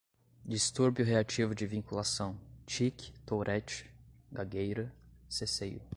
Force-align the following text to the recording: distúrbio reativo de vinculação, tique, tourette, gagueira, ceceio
distúrbio 0.43 1.05
reativo 1.05 1.53
de 1.53 1.67
vinculação, 1.67 2.35
tique, 2.65 3.13
tourette, 3.23 3.87
gagueira, 4.31 4.91
ceceio 5.29 5.79